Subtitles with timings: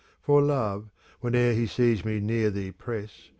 [0.23, 3.29] For Love, whene'er he sees me near thee press.